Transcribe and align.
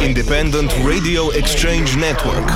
independent 0.00 0.72
radio 0.84 1.30
exchange 1.30 1.96
network. 1.96 2.46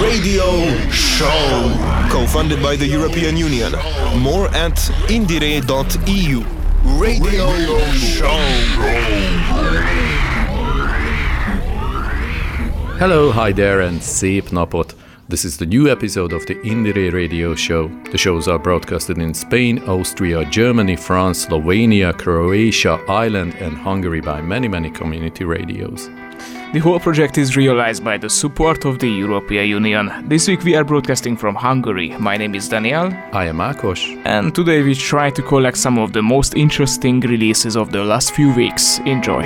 Radio 0.00 0.68
Show, 0.90 1.72
co-funded 2.10 2.62
by 2.62 2.76
the 2.76 2.86
European 2.86 3.36
Union. 3.36 3.72
More 4.18 4.48
at 4.54 4.76
indiere.eu. 5.08 6.44
Radio 6.98 7.48
Show. 7.92 8.38
Hello, 12.98 13.30
hi 13.32 13.52
there, 13.52 13.80
and 13.80 14.00
szép 14.02 14.50
napot! 14.50 14.94
This 15.28 15.44
is 15.44 15.56
the 15.56 15.66
new 15.66 15.88
episode 15.88 16.32
of 16.32 16.44
the 16.46 16.56
IndieRE 16.56 17.10
Radio 17.12 17.54
Show. 17.54 17.90
The 18.10 18.18
shows 18.18 18.48
are 18.48 18.58
broadcasted 18.58 19.18
in 19.18 19.32
Spain, 19.34 19.78
Austria, 19.88 20.44
Germany, 20.50 20.96
France, 20.96 21.46
Slovenia, 21.46 22.12
Croatia, 22.12 23.00
Ireland, 23.08 23.54
and 23.60 23.76
Hungary 23.76 24.20
by 24.20 24.42
many, 24.42 24.68
many 24.68 24.90
community 24.90 25.44
radios. 25.44 26.10
The 26.72 26.78
whole 26.78 26.98
project 26.98 27.36
is 27.36 27.54
realized 27.54 28.02
by 28.02 28.16
the 28.16 28.30
support 28.30 28.86
of 28.86 28.98
the 28.98 29.08
European 29.08 29.66
Union. 29.66 30.10
This 30.26 30.48
week 30.48 30.64
we 30.64 30.74
are 30.74 30.84
broadcasting 30.84 31.36
from 31.36 31.54
Hungary. 31.54 32.16
My 32.18 32.38
name 32.38 32.54
is 32.54 32.66
Daniel. 32.66 33.12
I 33.32 33.44
am 33.46 33.58
Akos. 33.58 34.00
And 34.24 34.54
today 34.54 34.82
we 34.82 34.94
try 34.94 35.28
to 35.30 35.42
collect 35.42 35.76
some 35.76 35.98
of 35.98 36.12
the 36.14 36.22
most 36.22 36.54
interesting 36.54 37.20
releases 37.20 37.76
of 37.76 37.92
the 37.92 38.02
last 38.02 38.34
few 38.34 38.54
weeks. 38.54 39.00
Enjoy. 39.04 39.44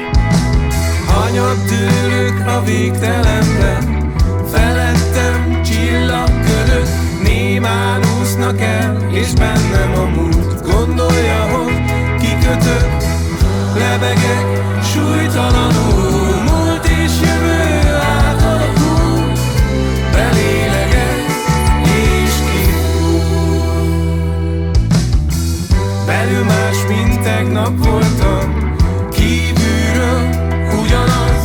a 2.47 2.63
végtelenben, 2.65 4.13
felettem 4.53 5.63
némán 7.23 8.03
úsznak 8.21 8.61
el, 8.61 9.09
és 9.13 9.33
bennem 9.33 9.93
a 9.95 10.05
múlt. 10.05 10.63
Gondolja, 10.63 11.41
hogy 11.41 11.83
kikötök, 12.21 12.97
lebegek, 13.75 14.47
súlytalanul, 14.83 15.86
tegnap 27.67 27.87
voltam, 27.87 28.75
kívülről 29.11 30.29
ugyanaz, 30.83 31.45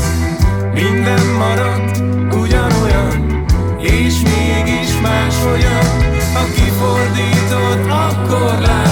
minden 0.74 1.26
maradt 1.38 2.04
ugyanolyan, 2.36 3.46
és 3.80 4.14
mégis 4.22 5.02
máshogyan. 5.02 5.86
Ha 6.34 6.46
kifordítod, 6.56 7.92
akkor 7.92 8.60
látod 8.60 8.91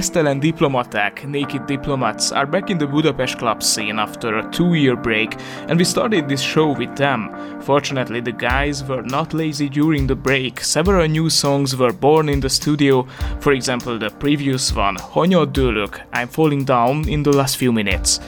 The 0.00 0.06
Meztelen 0.06 0.40
Diplomaták, 0.40 1.26
Naked 1.28 1.64
Diplomats, 1.66 2.32
are 2.32 2.46
back 2.46 2.70
in 2.70 2.78
the 2.78 2.86
Budapest 2.86 3.36
club 3.36 3.62
scene 3.62 3.98
after 3.98 4.38
a 4.38 4.48
two 4.48 4.74
year 4.74 4.96
break, 4.96 5.36
and 5.68 5.78
we 5.78 5.84
started 5.84 6.26
this 6.26 6.40
show 6.40 6.74
with 6.78 6.96
them. 6.96 7.30
Fortunately, 7.60 8.20
the 8.20 8.32
guys 8.32 8.82
were 8.88 9.02
not 9.02 9.32
lazy 9.32 9.68
during 9.68 10.06
the 10.06 10.14
break. 10.14 10.60
Several 10.60 11.06
new 11.06 11.28
songs 11.28 11.76
were 11.76 11.92
born 11.92 12.28
in 12.28 12.40
the 12.40 12.48
studio, 12.48 13.06
for 13.40 13.52
example, 13.52 13.98
the 13.98 14.10
previous 14.18 14.74
one, 14.74 14.96
Hanyattdőlök, 15.12 16.06
I'm 16.14 16.28
Falling 16.28 16.64
Down, 16.64 17.04
in 17.08 17.22
the 17.22 17.36
last 17.36 17.56
few 17.56 17.72
minutes. 17.72 18.20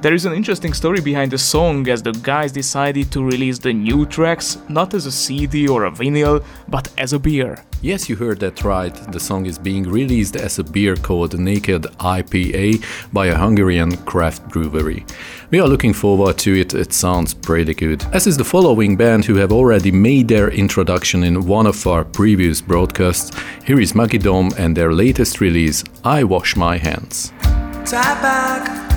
There 0.00 0.14
is 0.14 0.26
an 0.26 0.32
interesting 0.32 0.74
story 0.74 1.00
behind 1.00 1.32
the 1.32 1.38
song 1.38 1.88
as 1.88 2.04
the 2.04 2.12
guys 2.12 2.52
decided 2.52 3.10
to 3.10 3.24
release 3.24 3.58
the 3.58 3.72
new 3.72 4.06
tracks 4.06 4.56
not 4.68 4.94
as 4.94 5.06
a 5.06 5.10
CD 5.10 5.66
or 5.66 5.86
a 5.86 5.90
vinyl, 5.90 6.44
but 6.68 6.88
as 6.96 7.12
a 7.14 7.18
beer. 7.18 7.64
Yes, 7.82 8.08
you 8.08 8.14
heard 8.14 8.38
that 8.38 8.62
right. 8.62 8.94
The 9.10 9.18
song 9.18 9.46
is 9.46 9.58
being 9.58 9.82
released 9.82 10.36
as 10.36 10.60
a 10.60 10.62
beer 10.62 10.94
called 10.94 11.36
Naked 11.36 11.82
IPA 11.98 13.12
by 13.12 13.26
a 13.26 13.36
Hungarian 13.36 13.96
craft 13.96 14.48
brewery. 14.50 15.04
We 15.50 15.58
are 15.58 15.66
looking 15.66 15.92
forward 15.92 16.38
to 16.38 16.54
it, 16.54 16.74
it 16.74 16.92
sounds 16.92 17.34
pretty 17.34 17.74
good. 17.74 18.04
As 18.12 18.28
is 18.28 18.36
the 18.36 18.44
following 18.44 18.96
band 18.96 19.24
who 19.24 19.34
have 19.34 19.50
already 19.50 19.90
made 19.90 20.28
their 20.28 20.48
introduction 20.50 21.24
in 21.24 21.44
one 21.44 21.66
of 21.66 21.84
our 21.88 22.04
previous 22.04 22.60
broadcasts, 22.60 23.36
here 23.64 23.80
is 23.80 23.94
Magidom 23.94 24.56
and 24.60 24.76
their 24.76 24.92
latest 24.92 25.40
release, 25.40 25.82
I 26.04 26.22
Wash 26.22 26.54
My 26.54 26.78
Hands. 26.78 27.32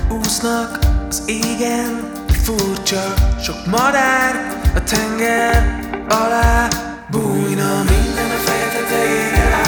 Úsznak 0.08 0.78
az 1.08 1.22
égen, 1.26 2.12
furcsa, 2.42 3.14
sok 3.42 3.66
madár 3.66 4.56
a 4.74 4.82
tenger 4.84 5.80
alá 6.08 6.68
bújna. 7.10 7.76
Minden 7.76 8.30
a 8.30 8.40
feje 8.44 8.68
tetejére 8.68 9.60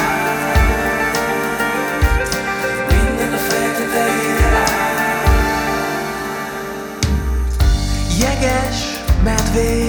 Minden 2.89 3.33
a 3.33 3.37
feje 3.37 3.73
tetejére 3.73 4.65
Jeges 8.19 9.01
medvék 9.25 9.84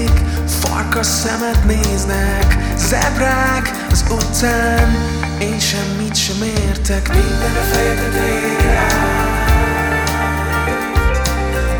farkas 0.96 1.14
szemet 1.14 1.66
néznek 1.66 2.58
Zebrák 2.78 3.72
az 3.92 4.06
utcán 4.12 4.90
Én 5.40 5.60
semmit 5.60 6.16
sem 6.16 6.42
értek. 6.42 7.08
Minden 7.08 7.56
a 7.56 7.64
fejedet 7.72 8.14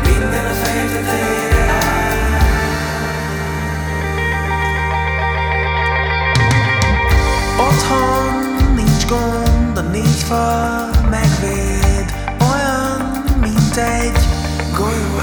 Minden 0.02 0.44
a 0.44 0.54
Otthon 7.58 8.74
nincs 8.74 9.06
gond, 9.06 9.76
a 9.76 9.80
négy 9.80 10.22
fal 10.26 10.90
megvéd 11.10 12.14
Olyan, 12.40 13.24
mint 13.40 13.76
egy 13.76 14.18
golyó 14.72 15.16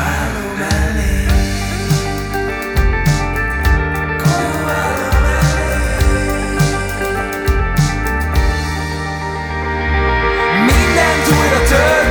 Mindent 11.74 12.03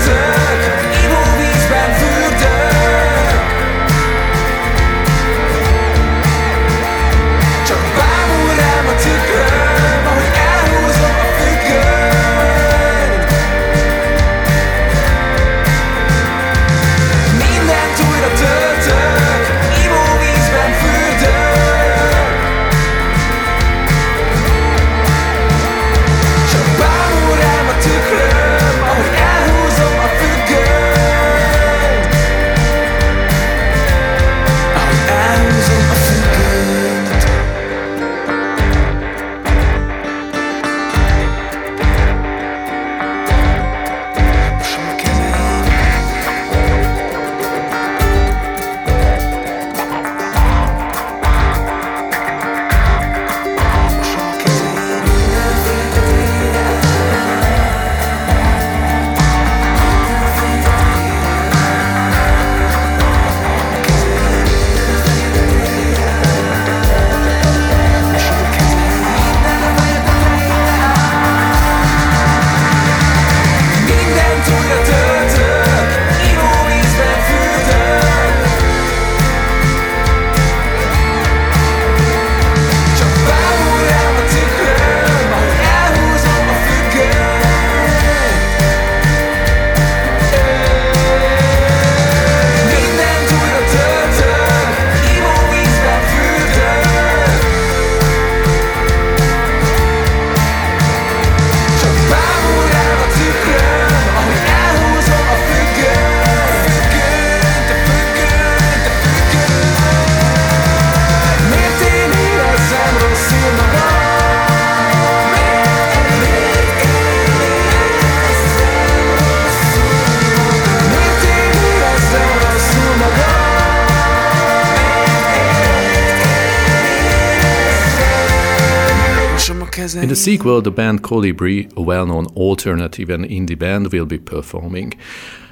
the 130.13 130.17
sequel, 130.17 130.61
the 130.61 130.71
band 130.71 131.03
Kolibri, 131.03 131.75
a 131.75 131.81
well 131.81 132.05
known 132.05 132.27
alternative 132.37 133.09
and 133.09 133.25
indie 133.25 133.59
band, 133.59 133.91
will 133.93 134.05
be 134.05 134.19
performing. 134.19 134.93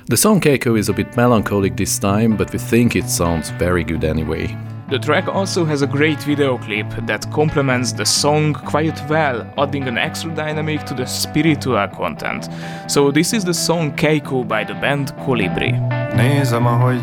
The 0.04 0.18
song 0.18 0.38
Keiko 0.38 0.78
is 0.78 0.90
a 0.90 0.92
bit 0.92 1.16
melancholic 1.16 1.78
this 1.78 1.98
time, 1.98 2.36
but 2.36 2.52
we 2.52 2.58
think 2.58 2.94
it 2.94 3.08
sounds 3.08 3.48
very 3.52 3.82
good 3.84 4.04
anyway. 4.04 4.54
The 4.90 4.98
track 4.98 5.28
also 5.28 5.64
has 5.64 5.80
a 5.80 5.86
great 5.86 6.22
video 6.24 6.58
clip 6.58 6.90
that 7.06 7.32
complements 7.32 7.94
the 7.94 8.04
song 8.04 8.52
quite 8.52 9.00
well, 9.08 9.50
adding 9.56 9.88
an 9.88 9.96
extra 9.96 10.30
dynamic 10.34 10.84
to 10.84 10.94
the 10.94 11.06
spiritual 11.06 11.88
content. 11.88 12.50
So 12.86 13.10
this 13.10 13.32
is 13.32 13.46
the 13.46 13.54
song 13.54 13.96
Keiko 13.96 14.46
by 14.46 14.64
the 14.64 14.74
band 14.74 15.14
Kolibri. 15.24 15.70
Nézem, 16.16 16.66
ahogy 16.66 17.02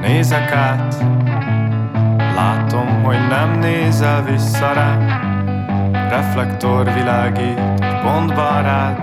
nézek 0.00 0.50
át 0.50 0.94
Látom, 2.34 3.02
hogy 3.04 3.28
nem 3.28 3.58
nézel 3.58 4.24
vissza 4.24 4.72
rá 4.72 5.25
Reflektor 6.08 6.92
világít 6.94 7.60
pontba 8.02 8.60
rád 8.60 8.98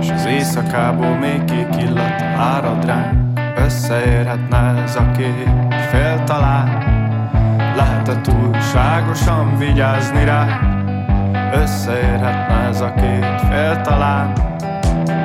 És 0.00 0.10
az 0.10 0.26
éjszakából 0.26 1.16
még 1.16 1.44
kék 1.44 1.82
illat 1.82 2.22
árad 2.38 2.84
ránk. 2.84 3.38
Összeérhetne 3.56 4.82
ez 4.82 4.96
a 4.96 5.10
két 5.16 5.48
fél 5.90 6.24
talán 6.24 6.68
Lehet-e 7.76 8.20
túlságosan 8.20 9.58
vigyázni 9.58 10.24
rá 10.24 10.60
Összeérhetne 11.52 12.68
ez 12.68 12.80
a 12.80 12.92
két 12.94 13.40
fél 13.50 13.80
talán 13.80 14.32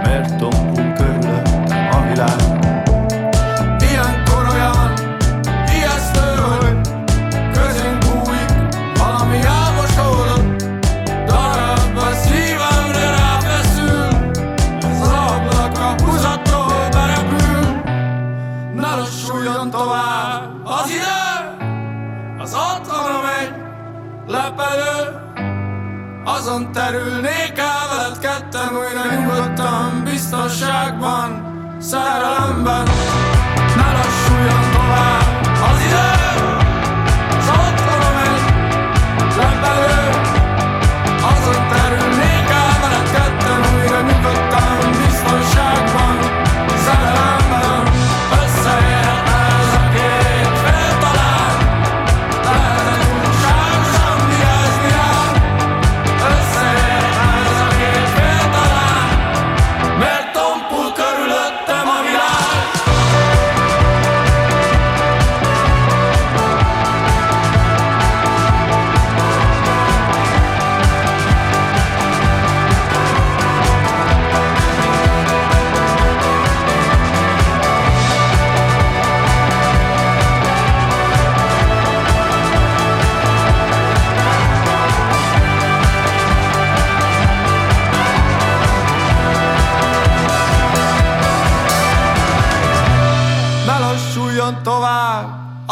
Miért 0.03 0.37
tompul 0.37 0.93
körülöttem 0.93 1.89
a 1.91 2.07
világ 2.09 2.50
azon 26.51 26.71
terülnék 26.71 27.57
el 27.57 27.87
veled 27.89 28.19
ketten 28.19 28.75
újra 28.75 29.15
nyugodtan, 29.15 30.03
biztonságban, 30.03 31.29
szerelemben. 31.81 32.87
Ne 33.75 33.91
lassuljon 33.91 34.71
tovább 34.71 35.45
az 35.71 35.81
idő 35.85 36.30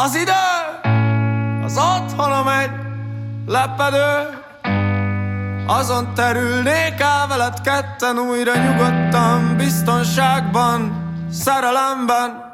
Az 0.03 0.15
idő, 0.15 0.31
az 1.63 1.77
otthonom 1.77 2.47
egy 2.47 2.71
lepedő, 3.47 4.43
azon 5.67 6.13
terülnék 6.13 6.99
el 6.99 7.27
veled 7.27 7.61
ketten 7.61 8.17
újra 8.17 8.55
nyugodtan, 8.55 9.55
biztonságban, 9.57 10.91
szerelemben. 11.31 12.48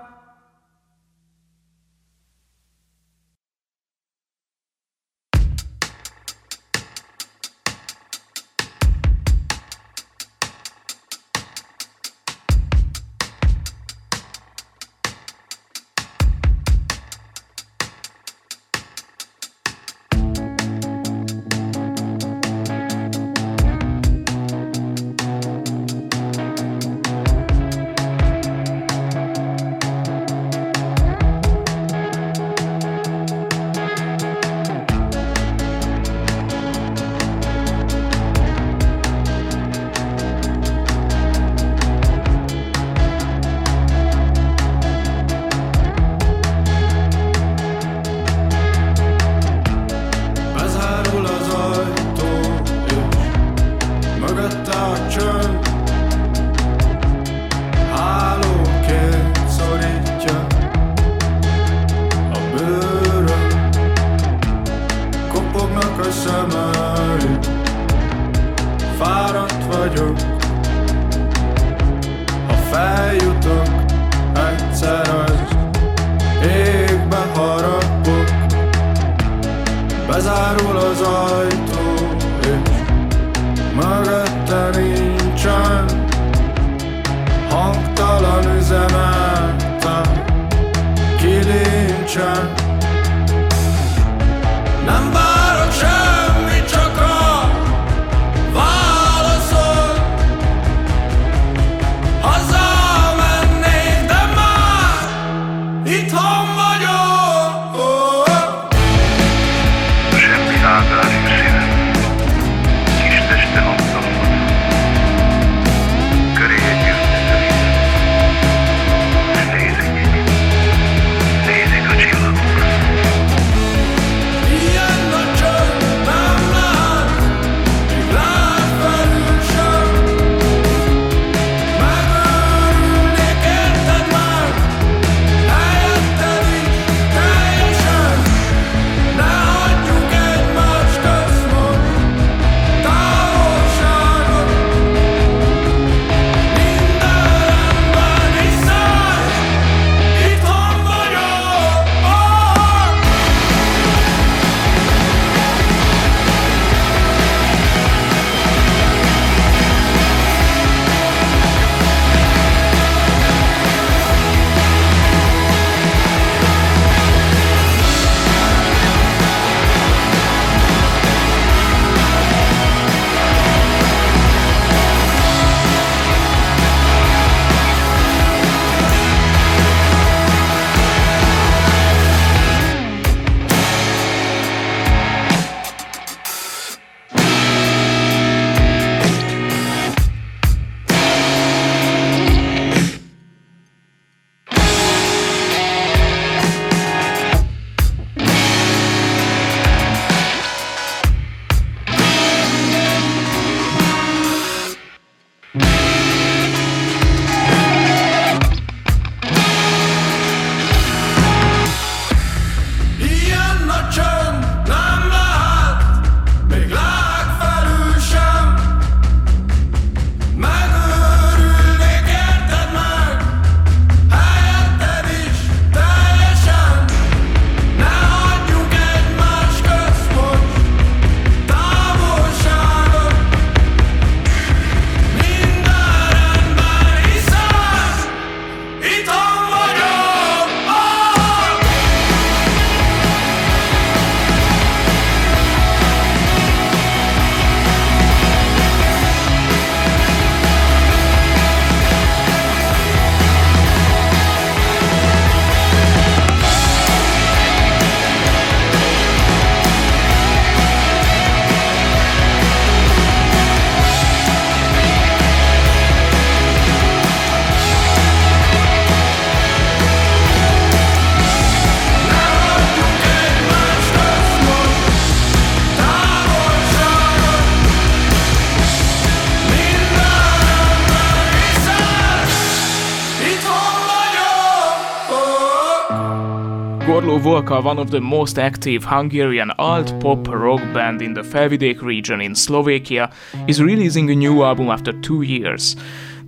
Gorlo 286.86 287.20
Volka, 287.20 287.64
one 287.64 287.80
of 287.80 287.90
the 287.90 288.00
most 288.00 288.38
active 288.38 288.84
Hungarian 288.84 289.50
alt-pop 289.58 290.28
rock 290.28 290.62
band 290.72 291.02
in 291.02 291.16
the 291.16 291.24
Felvidék 291.24 291.82
region 291.82 292.22
in 292.22 292.36
Slovakia, 292.36 293.12
is 293.48 293.60
releasing 293.60 294.08
a 294.12 294.16
new 294.16 294.44
album 294.44 294.70
after 294.70 294.94
two 294.94 295.24
years. 295.24 295.76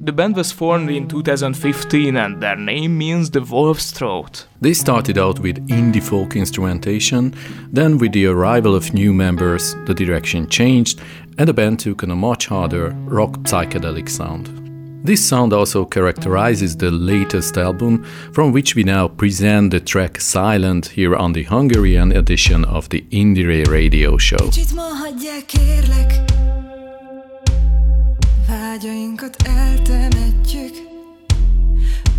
The 0.01 0.11
band 0.11 0.35
was 0.35 0.51
formed 0.51 0.89
in 0.89 1.07
2015 1.07 2.17
and 2.17 2.41
their 2.41 2.55
name 2.55 2.97
means 2.97 3.29
the 3.29 3.41
wolf's 3.41 3.91
throat. 3.91 4.47
They 4.59 4.73
started 4.73 5.19
out 5.19 5.39
with 5.39 5.67
indie 5.67 6.01
folk 6.01 6.35
instrumentation, 6.35 7.35
then, 7.71 7.99
with 7.99 8.13
the 8.13 8.25
arrival 8.25 8.73
of 8.75 8.95
new 8.95 9.13
members, 9.13 9.75
the 9.85 9.93
direction 9.93 10.49
changed 10.49 10.99
and 11.37 11.47
the 11.47 11.53
band 11.53 11.81
took 11.81 12.01
on 12.01 12.09
a 12.09 12.15
much 12.15 12.47
harder 12.47 12.95
rock 13.05 13.33
psychedelic 13.43 14.09
sound. 14.09 14.66
This 15.03 15.27
sound 15.27 15.53
also 15.53 15.85
characterizes 15.85 16.75
the 16.75 16.91
latest 16.91 17.57
album, 17.57 18.03
from 18.33 18.51
which 18.51 18.75
we 18.75 18.83
now 18.83 19.07
present 19.07 19.71
the 19.71 19.79
track 19.79 20.19
Silent 20.19 20.87
here 20.87 21.15
on 21.15 21.33
the 21.33 21.43
Hungarian 21.43 22.11
edition 22.11 22.65
of 22.65 22.87
the 22.89 23.05
IndieRE 23.11 23.65
radio 23.69 24.17
show. 24.17 24.49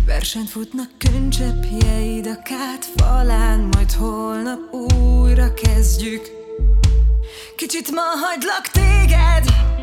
Versenyt 0.05 0.49
futnak 0.49 0.89
a 2.25 2.37
falán 2.95 3.59
Majd 3.59 3.91
holnap 3.91 4.59
újra 4.73 5.53
kezdjük. 5.53 6.21
Kicsit 7.55 7.91
ma 7.91 8.01
hagylak 8.01 8.67
téged 8.67 9.78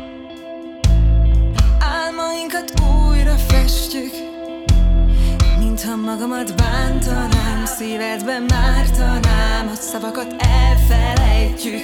Álmainkat 2.05 2.73
újra 2.79 3.35
festjük 3.35 4.11
Mintha 5.59 5.95
magamat 5.95 6.55
bántanám 6.55 7.65
Szívedben 7.65 8.41
mártanám 8.41 9.67
A 9.67 9.75
szavakat 9.75 10.35
elfelejtjük. 10.37 11.83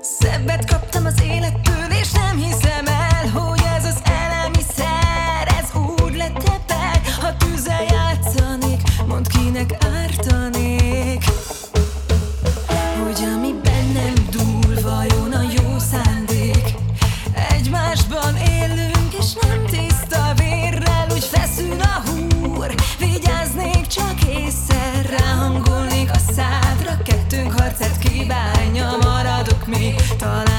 Szebbet 0.00 0.64
kaptam 0.70 1.04
az 1.04 1.22
élettől 1.22 1.90
És 2.00 2.12
nem 2.12 2.36
hiszem 2.36 2.86
el 2.86 3.28
Hogy 3.28 3.60
ez 3.76 3.84
az 3.84 4.02
elemiszer 4.04 5.54
Ez 5.60 5.80
úgy 5.80 6.16
letepeg 6.16 7.00
Ha 7.20 7.36
tűzzel 7.36 7.82
játszanék 7.82 8.80
Mondd 9.06 9.24
kinek 9.28 9.72
ártanék 9.72 10.09
kívánja 28.30 28.96
Maradok 29.02 29.66
még 29.66 29.94
talán 30.18 30.49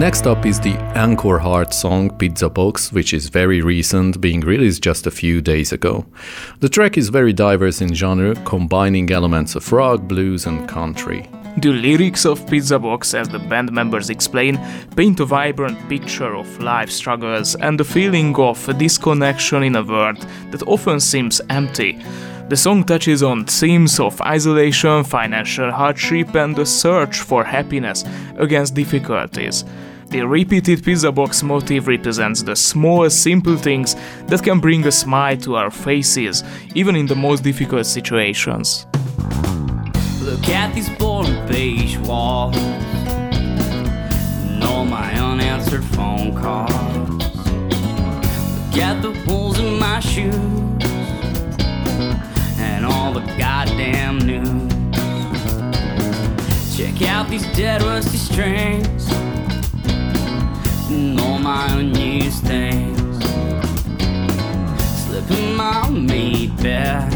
Next 0.00 0.26
up 0.26 0.46
is 0.46 0.58
the 0.58 0.72
Anchorheart 0.96 1.74
song 1.74 2.08
Pizza 2.16 2.48
Box, 2.48 2.90
which 2.90 3.12
is 3.12 3.28
very 3.28 3.60
recent, 3.60 4.18
being 4.18 4.40
released 4.40 4.82
just 4.82 5.06
a 5.06 5.10
few 5.10 5.42
days 5.42 5.72
ago. 5.72 6.06
The 6.60 6.70
track 6.70 6.96
is 6.96 7.10
very 7.10 7.34
diverse 7.34 7.82
in 7.82 7.92
genre, 7.92 8.34
combining 8.46 9.10
elements 9.10 9.56
of 9.56 9.70
rock, 9.70 10.00
blues, 10.00 10.46
and 10.46 10.66
country. 10.66 11.28
The 11.58 11.74
lyrics 11.74 12.24
of 12.24 12.48
Pizza 12.48 12.78
Box, 12.78 13.12
as 13.12 13.28
the 13.28 13.40
band 13.40 13.72
members 13.72 14.08
explain, 14.08 14.58
paint 14.96 15.20
a 15.20 15.26
vibrant 15.26 15.78
picture 15.90 16.34
of 16.34 16.48
life 16.60 16.90
struggles 16.90 17.54
and 17.56 17.78
the 17.78 17.84
feeling 17.84 18.34
of 18.36 18.78
disconnection 18.78 19.64
in 19.64 19.76
a 19.76 19.82
world 19.82 20.26
that 20.50 20.66
often 20.66 20.98
seems 21.00 21.42
empty. 21.50 22.02
The 22.48 22.56
song 22.56 22.84
touches 22.84 23.22
on 23.22 23.44
themes 23.44 24.00
of 24.00 24.18
isolation, 24.22 25.04
financial 25.04 25.70
hardship, 25.70 26.34
and 26.34 26.56
the 26.56 26.64
search 26.64 27.20
for 27.20 27.44
happiness 27.44 28.06
against 28.38 28.74
difficulties. 28.74 29.62
The 30.10 30.26
repeated 30.26 30.82
pizza 30.82 31.12
box 31.12 31.40
motif 31.40 31.86
represents 31.86 32.42
the 32.42 32.56
small, 32.56 33.08
simple 33.10 33.56
things 33.56 33.94
that 34.26 34.42
can 34.42 34.58
bring 34.58 34.84
a 34.88 34.90
smile 34.90 35.36
to 35.36 35.54
our 35.54 35.70
faces, 35.70 36.42
even 36.74 36.96
in 36.96 37.06
the 37.06 37.14
most 37.14 37.44
difficult 37.44 37.86
situations. 37.86 38.88
Look 40.20 40.48
at 40.48 40.74
these 40.74 40.90
boring 40.98 41.46
beige 41.46 41.96
walls 41.98 42.56
and 42.56 44.64
all 44.64 44.84
my 44.84 45.14
unanswered 45.14 45.84
phone 45.84 46.34
calls. 46.34 47.22
Look 48.66 48.82
at 48.82 49.00
the 49.02 49.12
holes 49.26 49.60
in 49.60 49.78
my 49.78 50.00
shoes 50.00 50.34
and 52.58 52.84
all 52.84 53.12
the 53.12 53.20
goddamn 53.38 54.18
news. 54.18 54.72
Check 56.76 57.00
out 57.08 57.30
these 57.30 57.46
dead 57.56 57.82
rusty 57.82 58.16
strings 58.16 59.29
all 61.20 61.38
my 61.38 61.66
unused 61.78 62.42
things. 62.44 63.24
Slipping 65.04 65.54
my 65.54 65.88
meat 65.88 66.56
bed 66.56 67.08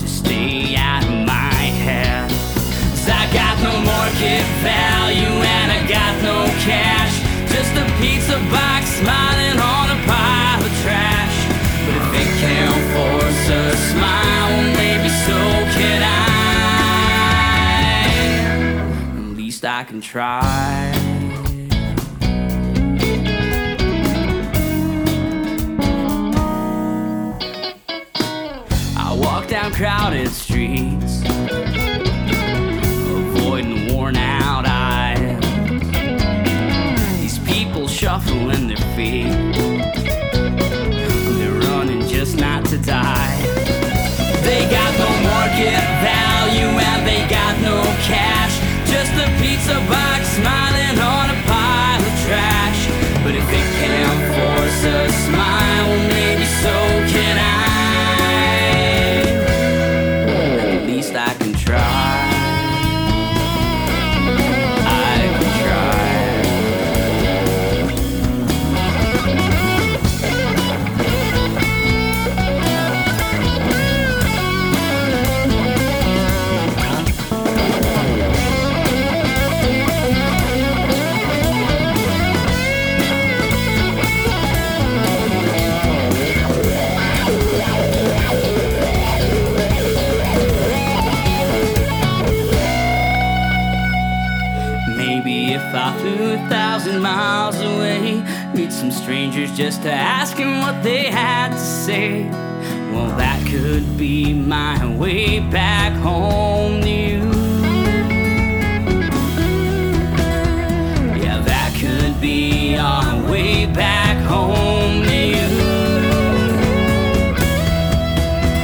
to 0.00 0.08
stay 0.08 0.74
out 0.76 1.04
of 1.04 1.26
my 1.26 1.54
head. 1.84 2.28
'Cause 2.30 3.08
I 3.08 3.26
got 3.32 3.56
no 3.62 3.72
market 3.80 4.44
value 4.62 5.34
and 5.56 5.70
I 5.70 5.80
got 5.86 6.14
no 6.22 6.38
cash. 6.66 7.14
Just 7.48 7.72
a 7.76 7.84
pizza 8.00 8.38
box 8.50 8.86
smiling 9.00 9.58
on 9.60 9.90
a 9.96 9.98
pile 10.06 10.62
of 10.64 10.72
trash. 10.82 11.36
But 11.86 11.94
if 12.02 12.12
it 12.22 12.30
can't 12.42 12.82
force 12.94 13.48
a 13.48 13.76
smile, 13.90 14.54
maybe 14.80 15.08
so 15.26 15.38
can 15.76 16.02
I. 16.02 16.18
At 19.18 19.36
least 19.36 19.64
I 19.64 19.84
can 19.84 20.00
try. 20.00 21.09
Crowded 29.72 30.28
streets, 30.28 31.22
avoiding 33.10 33.92
worn 33.92 34.16
out 34.16 34.64
eyes. 34.64 35.40
These 37.20 37.40
people 37.40 37.88
shuffling 37.88 38.68
their 38.68 38.76
feet, 38.94 39.32
they're 41.36 41.60
running 41.68 42.06
just 42.06 42.36
not 42.36 42.64
to 42.66 42.78
die. 42.78 43.42
They 44.44 44.70
got 44.70 44.96
no 44.98 45.10
market 45.28 45.82
value 45.98 46.70
and 46.78 47.04
they 47.04 47.26
got 47.28 47.60
no 47.60 47.82
cash. 48.04 48.54
Just 48.88 49.12
a 49.14 49.26
pizza 49.42 49.80
strangers 99.40 99.56
just 99.56 99.82
to 99.82 99.90
ask 99.90 100.36
him 100.36 100.60
what 100.60 100.82
they 100.82 101.04
had 101.04 101.50
to 101.52 101.58
say. 101.58 102.24
Well, 102.92 103.16
that 103.16 103.46
could 103.46 103.96
be 103.96 104.32
my 104.32 104.86
way 104.96 105.40
back 105.40 105.92
home 106.02 106.82
to 106.82 106.88
you. 106.88 107.20
Yeah, 111.22 111.40
that 111.44 111.74
could 111.80 112.20
be 112.20 112.76
our 112.76 113.30
way 113.30 113.66
back 113.66 114.16
home 114.26 115.04
to 115.04 115.20
you. 115.34 115.48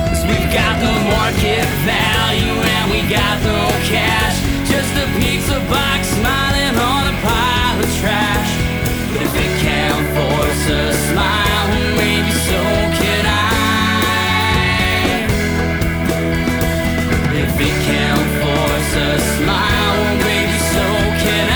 Cause 0.08 0.22
we've 0.28 0.52
got 0.52 0.74
no 0.82 0.92
market 1.16 1.66
value 1.84 2.56
and 2.74 2.90
we 2.90 3.00
got 3.08 3.36
no 3.42 3.68
cash. 3.88 4.36
Just 4.68 4.92
a 4.96 5.06
pizza 5.18 5.58
box 5.70 6.08
smiling 6.08 6.76
on 6.76 7.14
a 7.14 7.16
pile 7.22 7.80
of 7.80 7.96
trash. 8.00 8.55
But 10.16 10.24
if 10.24 10.40
it 10.40 10.56
can't 10.64 10.66
force 10.66 10.66
a 10.68 10.92
smile, 11.08 11.68
maybe 11.96 12.30
so 12.48 12.60
can 12.98 13.24
I. 13.26 13.28
If 17.42 17.54
it 17.60 17.76
can't 17.88 18.28
force 18.40 18.92
a 18.96 18.98
smile, 19.36 20.00
maybe 20.24 20.58
so 20.72 20.84
can 21.22 21.46
I. 21.50 21.52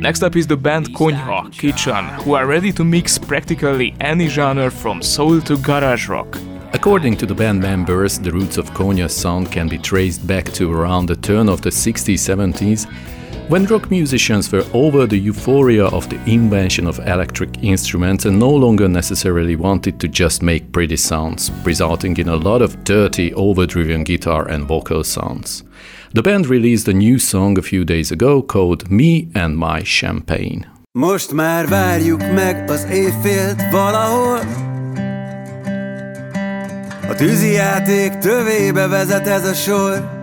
Next 0.00 0.22
up 0.22 0.36
is 0.36 0.46
the 0.46 0.56
band 0.56 0.94
Konyha, 0.94 1.50
Kitchen, 1.52 2.04
who 2.24 2.34
are 2.34 2.46
ready 2.46 2.72
to 2.72 2.84
mix 2.84 3.18
practically 3.18 3.94
any 4.00 4.28
genre 4.28 4.70
from 4.70 5.02
soul 5.02 5.40
to 5.42 5.56
garage 5.58 6.08
rock. 6.08 6.38
According 6.72 7.16
to 7.18 7.26
the 7.26 7.34
band 7.34 7.60
members, 7.60 8.18
the 8.18 8.30
roots 8.32 8.58
of 8.58 8.70
Konyha's 8.72 9.14
sound 9.16 9.50
can 9.50 9.68
be 9.68 9.78
traced 9.78 10.26
back 10.26 10.52
to 10.52 10.72
around 10.72 11.06
the 11.06 11.16
turn 11.16 11.48
of 11.48 11.62
the 11.62 11.70
60s 11.70 12.18
70s, 12.18 12.86
when 13.48 13.64
rock 13.66 13.90
musicians 13.90 14.50
were 14.50 14.64
over 14.72 15.06
the 15.06 15.18
euphoria 15.18 15.86
of 15.86 16.08
the 16.08 16.18
invention 16.26 16.86
of 16.86 16.98
electric 17.06 17.62
instruments 17.62 18.24
and 18.24 18.38
no 18.38 18.50
longer 18.50 18.88
necessarily 18.88 19.54
wanted 19.54 20.00
to 20.00 20.08
just 20.08 20.42
make 20.42 20.72
pretty 20.72 20.96
sounds, 20.96 21.52
resulting 21.64 22.16
in 22.16 22.28
a 22.28 22.36
lot 22.36 22.60
of 22.60 22.82
dirty, 22.84 23.32
overdriven 23.34 24.02
guitar 24.04 24.48
and 24.48 24.66
vocal 24.66 25.04
sounds. 25.04 25.62
The 26.12 26.22
band 26.22 26.46
released 26.46 26.88
a 26.88 26.92
new 26.92 27.18
song 27.18 27.58
a 27.58 27.62
few 27.62 27.84
days 27.84 28.10
ago 28.10 28.42
called 28.42 28.90
Me 28.90 29.28
and 29.34 29.56
My 29.56 29.82
Champagne. 29.84 30.66
Most 30.92 31.32
már 31.32 31.68
várjuk 31.68 32.18
meg 32.18 32.70
az 32.70 32.86
éjfélt 32.90 33.62
valahol 33.70 34.40
A 37.08 37.14
tövébe 38.20 38.86
vezet 38.86 39.26
ez 39.26 39.44
a 39.44 39.54
sor 39.54 40.15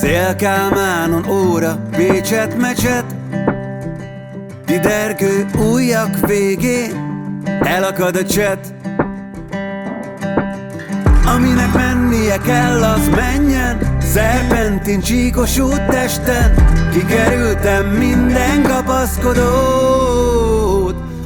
Szélkálmánon 0.00 1.28
óra, 1.30 1.80
Pécset 1.90 2.58
mecset. 2.58 3.04
Didergő 4.66 5.46
újak 5.72 6.26
végén 6.26 6.90
elakad 7.60 8.16
a 8.16 8.24
cset. 8.24 8.74
Aminek 11.34 11.72
mennie 11.74 12.38
kell, 12.38 12.82
az 12.82 13.08
menjen 13.08 13.96
Szerpentin 14.00 15.00
csíkos 15.00 15.58
úttesten 15.58 16.54
Kikerültem 16.92 17.86
minden 17.86 18.62
kapaszkodót 18.62 20.57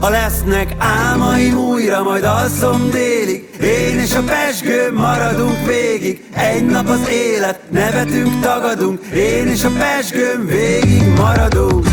Ha 0.02 0.08
lesznek 0.08 0.74
álmaim 0.78 1.58
újra, 1.58 2.02
majd 2.02 2.24
alszom 2.24 2.90
délig. 2.90 3.48
Én 3.60 3.98
és 3.98 4.14
a 4.14 4.22
pesgő 4.22 4.92
maradunk 4.92 5.66
végig. 5.66 6.24
Egy 6.34 6.64
nap 6.64 6.88
az 6.88 7.08
élet, 7.08 7.60
nevetünk, 7.70 8.40
tagadunk. 8.40 9.04
Én 9.14 9.46
és 9.46 9.64
a 9.64 9.70
pesgőm 9.78 10.46
végig 10.46 11.06
maradunk. 11.16 11.86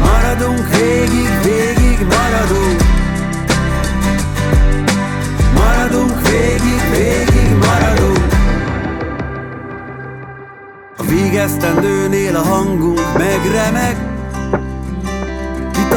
Maradunk 0.00 0.68
végig, 0.76 1.28
végig 1.42 1.98
maradunk. 1.98 2.80
Maradunk 5.54 6.28
végig, 6.28 6.80
végig 6.90 7.56
maradunk. 7.66 8.26
A 10.96 11.02
vigesztendőnél 11.02 12.36
a 12.36 12.42
hangunk 12.42 13.00
megremeg 13.18 14.13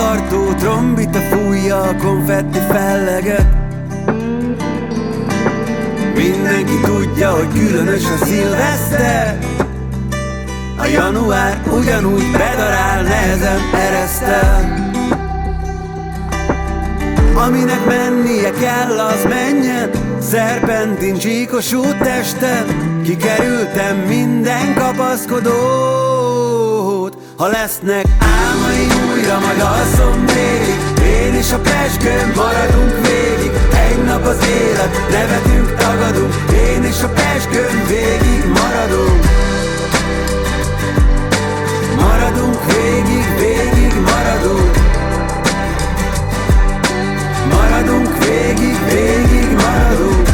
Kitartó 0.07 0.53
trombita 0.53 1.19
fújja 1.19 1.81
a 1.81 1.95
konfetti 1.95 2.59
felleget. 2.59 3.45
Mindenki 6.15 6.79
tudja, 6.83 7.31
hogy 7.31 7.47
különös 7.53 8.03
a 8.03 8.25
szilveszter. 8.25 9.37
A 10.77 10.85
január 10.85 11.61
ugyanúgy 11.71 12.31
bedarál, 12.31 13.03
nehezen 13.03 13.59
eresztel 13.73 14.91
Aminek 17.35 17.85
mennie 17.85 18.51
kell, 18.51 18.99
az 18.99 19.23
menjen. 19.29 19.89
Szerpentin 20.21 21.17
csíkos 21.17 21.73
úttesten 21.73 22.65
Kikerültem 23.03 23.97
minden 23.97 24.73
kapaszkodót. 24.73 25.57
Ha 27.37 27.47
lesznek 27.47 28.06
újra, 29.27 29.39
majd 29.39 29.59
alszom 29.59 30.25
délig 30.25 30.79
Én 31.25 31.33
és 31.33 31.51
a 31.51 31.59
pesgőm 31.59 32.31
maradunk 32.35 32.93
végig. 33.07 33.51
Egy 33.89 34.03
nap 34.03 34.25
az 34.25 34.37
élet, 34.59 35.09
nevetünk, 35.11 35.75
tagadunk. 35.75 36.33
Én 36.51 36.83
és 36.83 37.01
a 37.03 37.09
pesgőm 37.09 37.85
végig 37.87 38.43
maradunk. 38.45 39.23
Maradunk 41.95 42.59
végig, 42.65 43.25
végig 43.39 43.93
maradunk. 44.11 44.71
Maradunk 47.51 48.25
végig, 48.25 48.77
végig 48.91 49.51
Maradunk 49.51 50.26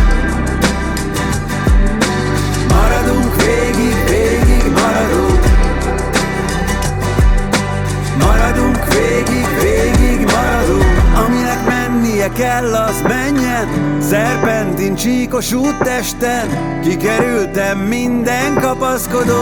kell, 12.34 12.76
az 12.76 13.02
menjen 13.02 13.67
Szerpentin 14.02 14.96
csíkos 14.96 15.54
úttesten 15.54 16.48
Kikerültem 16.82 17.78
minden 17.78 18.54
kapaszkodót. 18.62 19.34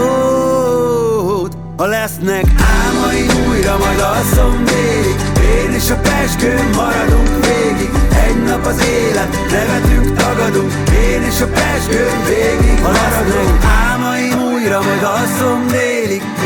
Ha 1.76 1.86
lesznek 1.86 2.44
álmaim 2.84 3.28
újra, 3.48 3.78
majd 3.78 3.98
alszom 3.98 4.64
végig 4.64 5.16
Én 5.64 5.72
és 5.72 5.90
a 5.90 5.94
pesgőm 5.94 6.70
maradunk 6.74 7.46
végig. 7.46 7.90
Egy 8.26 8.42
nap 8.42 8.66
az 8.66 8.84
élet, 8.84 9.38
nevetünk, 9.50 10.16
tagadunk 10.16 10.72
Én 10.90 11.22
és 11.22 11.40
a 11.40 11.46
pesgőm 11.46 12.24
végig. 12.24 12.82
Ha 12.82 12.90
lesznek 12.90 13.64
álmaim 13.64 14.52
újra, 14.52 14.80
majd 14.82 15.02
alszom 15.02 15.66
délig 15.66 15.91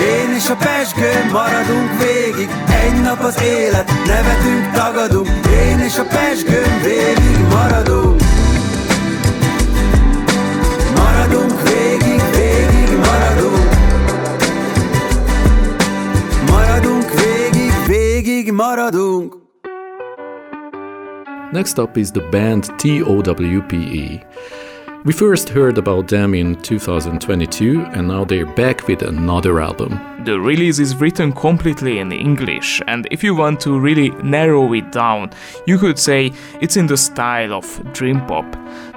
Én 0.01 0.35
és 0.35 0.51
a 0.51 0.57
pesgőm 0.57 1.29
maradunk 1.33 1.91
végig. 1.99 2.49
Egy 2.85 3.01
nap 3.03 3.21
az 3.21 3.43
élet, 3.43 3.93
nevetünk, 4.07 4.71
tagadunk. 4.73 5.29
Én 5.69 5.79
és 5.79 5.99
a 5.99 6.05
pesgőm 6.05 6.83
végig 6.83 7.39
maradunk. 7.51 8.21
Maradunk 10.97 11.63
végig, 11.63 12.21
végig 12.31 12.99
maradunk. 12.99 13.69
Maradunk 16.51 17.11
végig, 17.11 17.73
végig 17.87 18.53
maradunk. 18.53 19.37
Next 21.53 21.79
up 21.79 21.97
is 21.97 22.11
the 22.11 22.23
band 22.31 22.65
TOWPE. 22.77 24.27
We 25.07 25.13
first 25.13 25.49
heard 25.51 25.79
about 25.79 26.09
them 26.09 26.35
in 26.35 26.57
2022 26.63 27.81
and 27.93 28.09
now 28.09 28.25
they're 28.25 28.45
back 28.45 28.89
with 28.89 29.03
another 29.03 29.61
album. 29.61 30.01
The 30.25 30.41
release 30.41 30.81
is 30.81 30.97
written 30.97 31.33
completely 31.33 32.01
in 32.01 32.11
English, 32.11 32.83
and 32.89 33.07
if 33.13 33.23
you 33.23 33.37
want 33.37 33.61
to 33.61 33.79
really 33.79 34.11
narrow 34.25 34.73
it 34.73 34.91
down, 34.91 35.31
you 35.65 35.79
could 35.79 36.01
say 36.01 36.33
it's 36.61 36.77
in 36.77 36.89
the 36.89 36.97
style 36.97 37.53
of 37.55 37.93
dream 37.93 38.21
pop. 38.27 38.51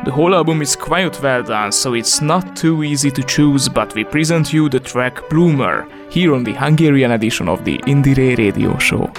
The 0.04 0.12
whole 0.12 0.34
album 0.34 0.64
is 0.64 0.76
quite 0.76 1.22
well 1.22 1.44
done, 1.44 1.72
so 1.72 1.94
it's 1.94 2.22
not 2.22 2.56
too 2.56 2.84
easy 2.84 3.12
to 3.12 3.22
choose, 3.22 3.70
but 3.70 3.94
we 3.94 4.04
present 4.04 4.52
you 4.52 4.68
the 4.68 4.80
track 4.80 5.30
Bloomer 5.30 5.88
here 6.10 6.34
on 6.34 6.44
the 6.44 6.54
Hungarian 6.54 7.12
edition 7.12 7.48
of 7.48 7.64
the 7.66 7.78
IndieRE 7.86 8.36
Radio 8.36 8.76
Show. 8.80 9.12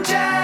Guess 0.00 0.41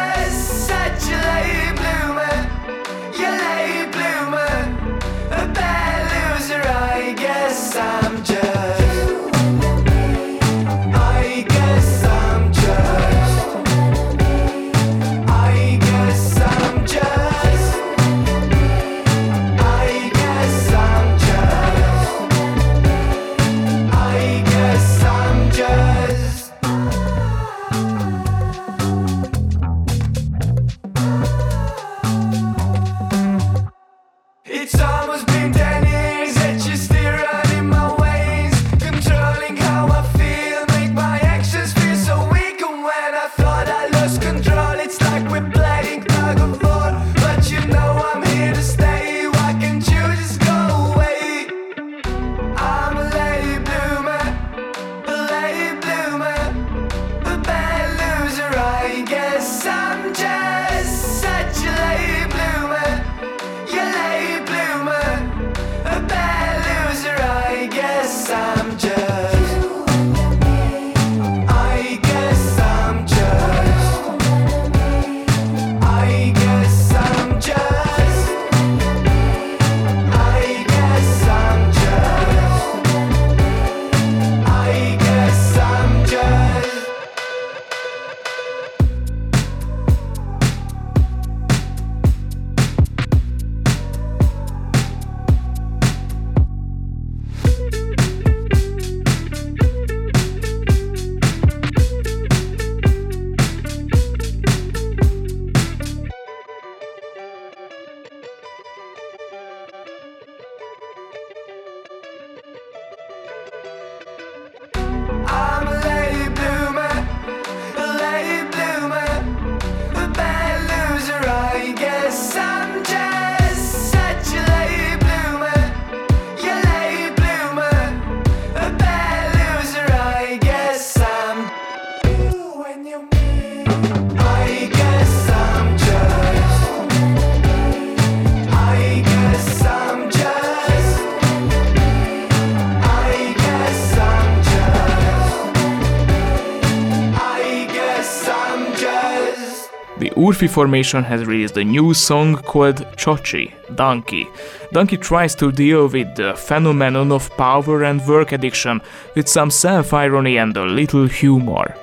The 150.39 150.47
formation 150.47 151.03
has 151.03 151.25
released 151.25 151.57
a 151.57 151.65
new 151.65 151.93
song 151.93 152.37
called 152.37 152.77
Tsatsi, 152.97 153.53
Donkey. 153.75 154.29
Donkey 154.73 154.97
tries 154.97 155.35
to 155.35 155.51
deal 155.51 155.89
with 155.89 156.15
the 156.15 156.35
phenomenon 156.37 157.11
of 157.11 157.29
power 157.37 157.83
and 157.83 158.07
work 158.07 158.31
addiction 158.31 158.81
with 159.17 159.29
some 159.29 159.51
self 159.51 159.93
irony 159.93 160.37
and 160.39 160.57
a 160.57 160.65
little 160.65 161.09
humor. 161.09 161.75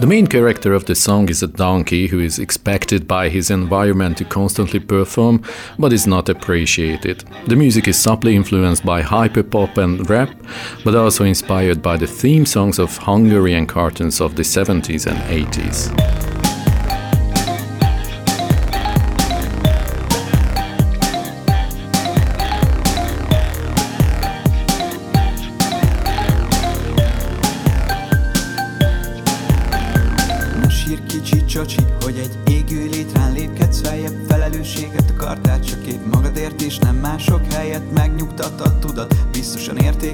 The 0.00 0.08
main 0.08 0.26
character 0.26 0.74
of 0.74 0.86
the 0.86 0.96
song 0.96 1.28
is 1.28 1.44
a 1.44 1.46
donkey 1.46 2.08
who 2.08 2.18
is 2.18 2.40
expected 2.40 3.06
by 3.06 3.28
his 3.28 3.50
environment 3.50 4.18
to 4.18 4.24
constantly 4.24 4.80
perform, 4.80 5.44
but 5.78 5.92
is 5.92 6.08
not 6.08 6.28
appreciated. 6.28 7.22
The 7.46 7.54
music 7.54 7.86
is 7.86 7.98
subtly 7.98 8.34
influenced 8.34 8.84
by 8.84 9.02
hyperpop 9.02 9.78
and 9.78 10.10
rap, 10.10 10.30
but 10.84 10.96
also 10.96 11.24
inspired 11.24 11.82
by 11.82 11.98
the 11.98 12.08
theme 12.08 12.46
songs 12.46 12.80
of 12.80 12.98
Hungarian 12.98 13.68
cartoons 13.68 14.20
of 14.20 14.34
the 14.34 14.42
70s 14.42 15.06
and 15.06 15.18
80s. 15.46 16.21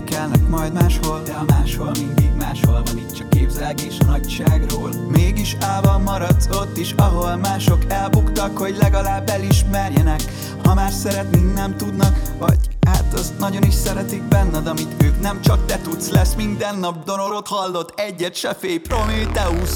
Értékelnek 0.09 0.49
majd 0.49 0.73
máshol 0.73 1.23
De 1.25 1.33
a 1.33 1.45
máshol 1.47 1.91
mindig 1.99 2.31
máshol 2.39 2.83
van 2.85 2.99
itt 2.99 3.13
csak 3.13 3.31
képzelgés 3.31 3.99
a 4.01 4.05
nagyságról. 4.05 4.91
Mégis 5.09 5.57
állva 5.61 5.99
maradsz 5.99 6.49
ott 6.51 6.77
is, 6.77 6.93
ahol 6.97 7.37
mások 7.37 7.83
elbuktak 7.89 8.59
Hogy 8.59 8.77
legalább 8.81 9.29
elismerjenek, 9.29 10.21
ha 10.65 10.75
már 10.75 10.91
szeretni 10.91 11.41
nem 11.41 11.77
tudnak 11.77 12.21
Vagy 12.39 12.59
hát 12.87 13.15
azt 13.15 13.39
nagyon 13.39 13.63
is 13.63 13.75
szeretik 13.75 14.23
benned, 14.23 14.67
amit 14.67 15.03
ők 15.03 15.21
nem 15.21 15.41
csak 15.41 15.67
te 15.67 15.79
tudsz. 15.79 16.11
Lesz 16.11 16.35
minden 16.35 16.79
nap 16.79 17.05
donorot 17.05 17.49
hallott, 17.49 18.01
egyet 18.01 18.35
se 18.35 18.55
félj, 18.55 18.79
Prometheus 18.79 19.71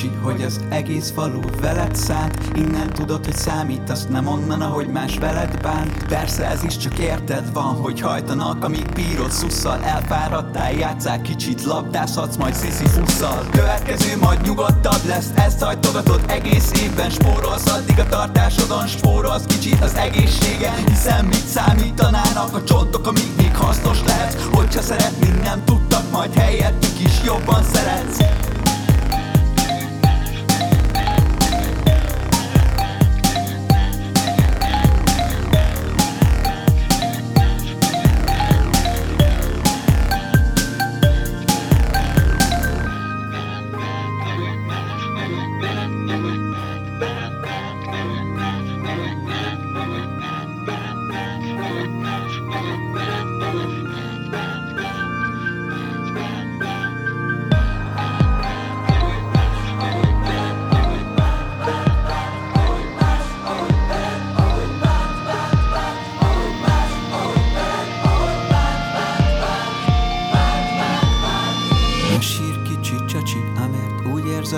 kicsi 0.00 0.14
hogy 0.22 0.42
az 0.42 0.60
egész 0.68 1.10
falu 1.10 1.40
veled 1.60 1.94
szánt. 1.94 2.38
Innen 2.54 2.90
tudod, 2.90 3.24
hogy 3.24 3.36
számít, 3.36 3.90
azt 3.90 4.08
nem 4.08 4.26
onnan, 4.26 4.60
ahogy 4.60 4.86
más 4.86 5.18
veled 5.18 5.62
bánt 5.62 6.06
Persze 6.08 6.46
ez 6.46 6.62
is 6.62 6.76
csak 6.76 6.98
érted 6.98 7.52
van, 7.52 7.74
hogy 7.74 8.00
hajtanak, 8.00 8.64
amíg 8.64 8.92
bírod 8.94 9.30
szusszal 9.30 9.82
Elfáradtál, 9.82 10.72
játszál 10.72 11.22
kicsit, 11.22 11.64
labdázhatsz, 11.64 12.36
majd 12.36 12.54
sziszi 12.54 12.86
fusszal 12.86 13.46
Következő 13.50 14.16
majd 14.20 14.42
nyugodtabb 14.42 15.04
lesz, 15.06 15.30
ezt 15.34 15.62
hajtogatod 15.62 16.20
egész 16.26 16.70
évben. 16.82 17.10
Spórolsz 17.10 17.66
addig 17.66 17.98
a 17.98 18.06
tartásodon, 18.06 18.86
spórolsz 18.86 19.44
kicsit 19.46 19.80
az 19.80 19.94
egészségen. 19.94 20.86
Hiszen 20.86 21.24
mit 21.24 21.46
számítanának 21.46 22.54
a 22.54 22.64
csontok, 22.64 23.06
amíg 23.06 23.30
még 23.36 23.56
hasznos 23.56 24.02
lehetsz 24.06 24.48
Hogyha 24.52 24.82
szeretni 24.82 25.28
nem 25.42 25.64
tudtak, 25.64 26.10
majd 26.10 26.34
helyettük 26.34 27.00
is 27.00 27.22
jobban 27.24 27.62
szeretsz 27.62 28.20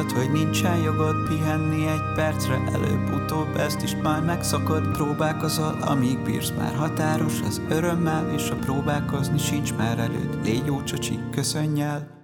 érzed, 0.02 0.18
hogy 0.18 0.32
nincsen 0.32 0.76
jogod 0.76 1.28
pihenni 1.28 1.86
egy 1.86 2.14
percre. 2.14 2.60
Előbb-utóbb 2.72 3.56
ezt 3.56 3.82
is 3.82 3.96
majd 3.96 4.24
megszokod. 4.24 4.92
Próbálkozol, 4.92 5.76
amíg 5.80 6.22
bírsz 6.22 6.52
már 6.58 6.74
határos. 6.74 7.40
Az 7.40 7.60
örömmel 7.68 8.30
És 8.34 8.50
a 8.50 8.56
próbálkozni 8.56 9.38
sincs 9.38 9.74
már 9.74 9.98
előtt. 9.98 10.44
Légy 10.44 10.66
jó 10.66 10.82
csacsi, 10.82 11.18
köszönj 11.30 11.82
el 11.82 12.21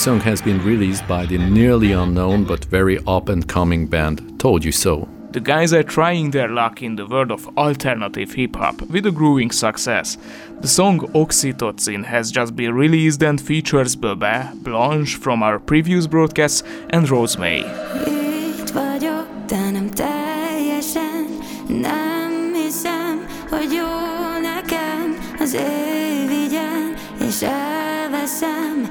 song 0.00 0.18
has 0.20 0.40
been 0.40 0.64
released 0.64 1.06
by 1.06 1.26
the 1.26 1.36
nearly 1.36 1.92
unknown 1.92 2.42
but 2.42 2.64
very 2.64 2.98
up 3.06 3.28
and 3.28 3.46
coming 3.46 3.86
band 3.86 4.18
toldyuuso. 4.38 5.06
The 5.32 5.40
guys 5.40 5.74
are 5.74 5.82
trying 5.82 6.30
their 6.30 6.48
luck 6.48 6.82
in 6.82 6.96
the 6.96 7.06
world 7.06 7.30
of 7.30 7.46
alternative 7.58 8.32
hip 8.32 8.56
hop 8.56 8.80
with 8.90 9.04
a 9.04 9.10
growing 9.10 9.50
success. 9.50 10.16
The 10.62 10.68
song 10.68 11.00
Oxytocin 11.12 12.06
has 12.06 12.32
just 12.32 12.56
been 12.56 12.74
released 12.74 13.22
and 13.22 13.38
features 13.38 13.94
BÖBE, 13.94 14.62
Blansch 14.62 15.16
from 15.16 15.42
our 15.42 15.58
previous 15.58 16.06
broadcasts, 16.06 16.62
and 16.90 17.06
Rosemary. 17.10 17.66
Itt 18.06 18.70
vagyok, 18.70 19.26
de 19.46 19.70
nem 19.70 19.90
teljesen 19.90 21.26
Nem 21.68 22.52
hiszem, 22.54 23.26
hogy 23.50 23.72
jó 23.72 24.40
nekem 24.40 25.16
Az 25.40 25.54
év 25.54 26.28
vigyen, 26.28 26.94
és 27.28 27.42
elveszem 27.42 28.89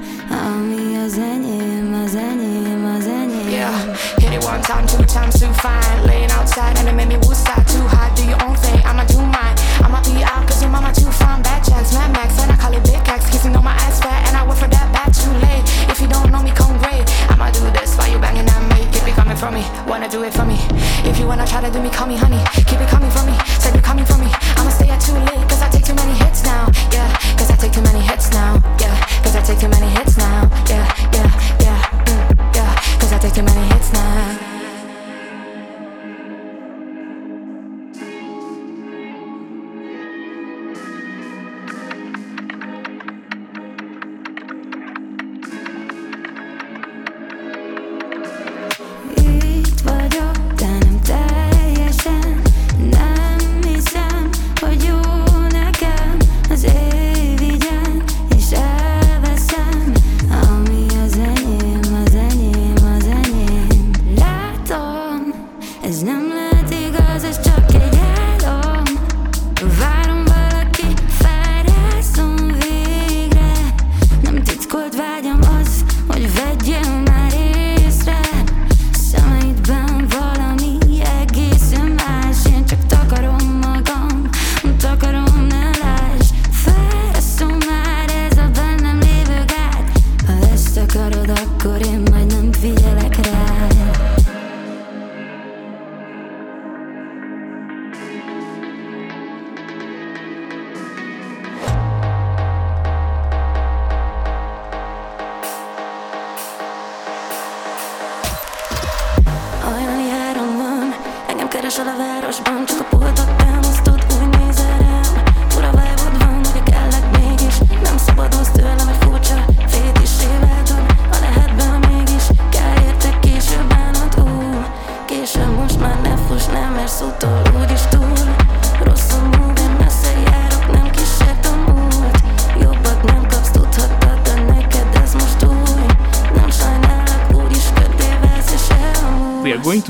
Az 1.06 1.18
enyém, 1.18 2.02
az 2.04 2.14
enyém, 2.14 2.94
az 2.98 3.06
enyém 3.06 3.48
Yeah, 3.48 3.96
hit 4.16 4.32
it 4.32 4.44
one 4.44 4.60
time, 4.60 4.86
two 4.86 5.04
times, 5.04 5.34
too 5.40 5.52
fine. 5.52 6.04
Laying 6.04 6.30
outside 6.30 6.78
and 6.78 6.88
it 6.88 6.94
made 6.94 7.08
me 7.08 7.16
woosah. 7.16 7.64
Too 7.64 7.86
hot, 7.88 8.14
do 8.16 8.22
your 8.24 8.40
own 8.44 8.56
thing, 8.56 8.80
I'ma 8.84 9.04
do 9.04 9.18
mine. 9.18 9.56
I'ma 9.84 10.00
be 10.02 10.22
out 10.22 10.46
cause 10.46 10.60
your 10.62 10.70
mama 10.70 10.92
too 10.92 11.10
fine. 11.10 11.42
Bad 11.42 11.64
chance, 11.64 11.94
Mad 11.94 12.12
Max, 12.12 12.38
and 12.42 12.52
I 12.52 12.56
call 12.56 12.74
it 12.74 12.84
Big 12.84 13.08
Axe. 13.08 13.30
Kissing 13.30 13.56
on 13.56 13.64
my 13.64 13.74
ass 13.86 13.98
from 19.40 19.54
me, 19.54 19.64
wanna 19.86 20.06
do 20.06 20.22
it 20.22 20.34
for 20.34 20.44
me. 20.44 20.58
If 21.08 21.18
you 21.18 21.26
wanna 21.26 21.46
try 21.46 21.62
to 21.62 21.70
do 21.70 21.80
me, 21.80 21.88
call 21.88 22.06
me 22.06 22.14
honey. 22.14 22.44
Keep 22.68 22.80
it 22.84 22.88
coming 22.88 23.10
for 23.10 23.24
me, 23.24 23.32
said 23.58 23.74
you 23.74 23.80
coming 23.80 24.04
from 24.04 24.20
me. 24.20 24.30
I'ma 24.58 24.68
stay 24.68 24.90
at 24.90 25.00
too 25.00 25.14
late 25.14 25.48
cause 25.48 25.62
I 25.62 25.70
take 25.70 25.84
too 25.86 25.94
many 25.94 26.12
hits 26.12 26.44
now. 26.44 26.68
Yeah, 26.92 27.08
cause 27.38 27.50
I 27.50 27.56
take 27.56 27.72
too 27.72 27.80
many 27.80 28.00
hits 28.00 28.30
now. 28.32 28.60
Yeah, 28.78 28.94
cause 29.24 29.34
I 29.34 29.40
take 29.40 29.58
too 29.58 29.68
many 29.68 29.88
hits 29.96 30.18
now. 30.18 30.50
Yeah, 30.68 30.84
yeah, 31.16 31.30
yeah, 31.58 31.80
mm, 32.04 32.54
yeah, 32.54 32.74
cause 33.00 33.12
I 33.14 33.18
take 33.18 33.32
too 33.32 33.42
many 33.42 33.66
hits 33.72 33.90
now. 33.94 34.49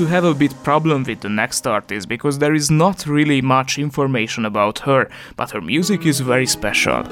To 0.01 0.07
have 0.07 0.23
a 0.23 0.33
bit 0.33 0.55
problem 0.63 1.03
with 1.03 1.19
the 1.19 1.29
next 1.29 1.67
artist 1.67 2.09
because 2.09 2.39
there 2.39 2.55
is 2.55 2.71
not 2.71 3.05
really 3.05 3.39
much 3.39 3.77
information 3.77 4.45
about 4.45 4.79
her, 4.79 5.07
but 5.35 5.51
her 5.51 5.61
music 5.61 6.07
is 6.07 6.19
very 6.21 6.47
special. 6.47 7.03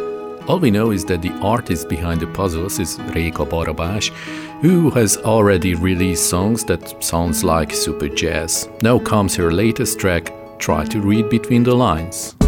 All 0.48 0.58
we 0.58 0.72
know 0.72 0.90
is 0.90 1.06
that 1.06 1.22
the 1.22 1.32
artist 1.34 1.88
behind 1.88 2.20
the 2.20 2.26
Puzzls 2.26 2.80
is 2.80 2.98
Réka 3.14 3.48
Barabás, 3.48 4.10
who 4.64 4.90
has 4.90 5.18
already 5.18 5.76
released 5.76 6.32
songs 6.32 6.64
that 6.64 7.04
sounds 7.04 7.44
like 7.44 7.72
super 7.76 8.10
jazz. 8.10 8.68
Now 8.82 8.98
comes 8.98 9.36
her 9.36 9.52
latest 9.52 10.00
track, 10.00 10.34
Try 10.58 10.84
to 10.86 11.00
Read 11.00 11.30
Between 11.30 11.62
the 11.62 11.76
Lines. 11.76 12.39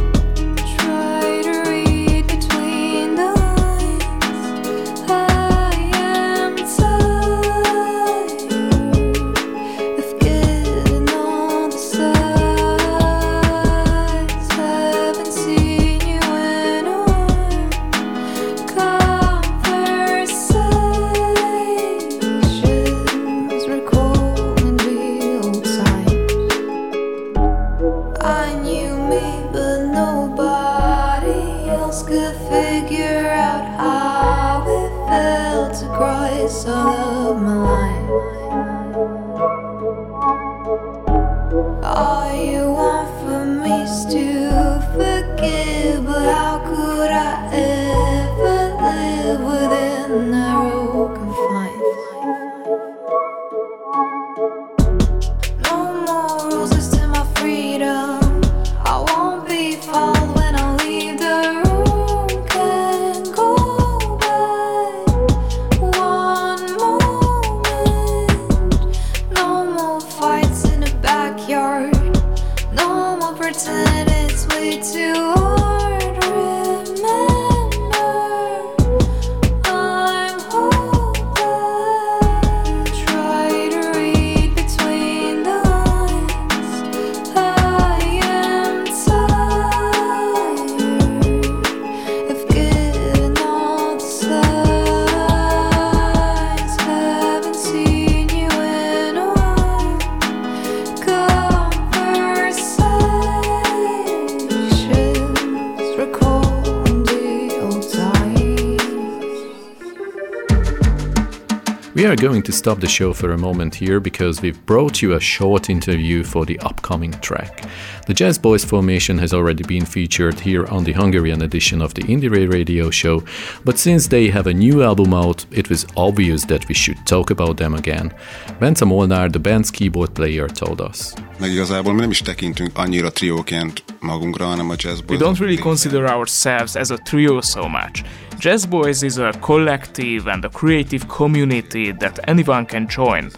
Are 112.11 112.15
going 112.17 112.43
to 112.43 112.51
stop 112.51 112.81
the 112.81 112.89
show 112.89 113.13
for 113.13 113.31
a 113.31 113.37
moment 113.37 113.73
here 113.73 114.01
because 114.01 114.41
we've 114.41 114.65
brought 114.65 115.01
you 115.01 115.13
a 115.13 115.19
short 115.21 115.69
interview 115.69 116.25
for 116.25 116.45
the 116.45 116.59
upcoming 116.59 117.13
track. 117.21 117.63
The 118.05 118.13
Jazzbois 118.13 118.65
formation 118.65 119.17
has 119.19 119.33
already 119.33 119.63
been 119.63 119.85
featured 119.85 120.37
here 120.37 120.65
on 120.65 120.83
the 120.83 120.91
Hungarian 120.91 121.41
edition 121.41 121.81
of 121.81 121.93
the 121.93 122.01
IndieRE 122.01 122.51
radio 122.51 122.89
show, 122.89 123.23
but 123.63 123.79
since 123.79 124.07
they 124.07 124.27
have 124.27 124.47
a 124.47 124.53
new 124.53 124.83
album 124.83 125.13
out, 125.13 125.45
it 125.51 125.69
was 125.69 125.87
obvious 125.95 126.43
that 126.47 126.67
we 126.67 126.73
should 126.73 127.07
talk 127.07 127.29
about 127.31 127.55
them 127.55 127.75
again. 127.75 128.13
Bence 128.59 128.81
Molnár, 128.81 129.31
the 129.31 129.39
band's 129.39 129.71
keyboard 129.71 130.13
player, 130.13 130.49
told 130.49 130.81
us. 130.81 131.15
Meg 131.41 131.51
igazából 131.51 131.93
mi 131.93 131.99
nem 131.99 132.09
is 132.09 132.21
tekintünk 132.21 132.77
annyira 132.77 133.11
trióként 133.11 133.83
magunkra, 133.99 134.45
hanem 134.45 134.69
a 134.69 134.73
Jazz 134.77 134.99
We 135.07 135.17
don't 135.17 135.37
really 135.37 135.57
consider 135.57 136.03
ourselves 136.03 136.75
as 136.75 136.89
a 136.89 136.95
trio 136.95 137.41
so 137.41 137.67
much. 137.67 138.03
Jazzbois 138.39 139.01
is 139.01 139.17
a 139.17 139.29
collective 139.39 140.31
and 140.31 140.43
a 140.43 140.49
creative 140.49 141.05
community 141.07 141.93
that 141.97 142.19
anyone 142.27 142.65
can 142.65 142.87
join. 142.95 143.31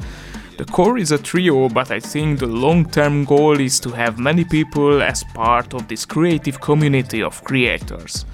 The 0.57 0.63
core 0.71 0.99
is 0.99 1.11
a 1.11 1.17
trio, 1.17 1.67
but 1.67 1.91
I 1.91 1.99
think 1.99 2.39
the 2.39 2.47
long 2.47 2.89
term 2.89 3.25
goal 3.25 3.59
is 3.59 3.79
to 3.79 3.89
have 3.89 4.21
many 4.21 4.43
people 4.43 5.01
as 5.01 5.23
part 5.33 5.73
of 5.73 5.87
this 5.87 6.05
creative 6.05 6.59
community 6.59 7.23
of 7.23 7.43
creators. 7.43 8.25